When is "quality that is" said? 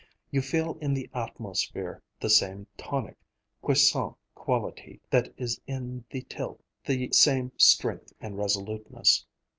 4.33-5.61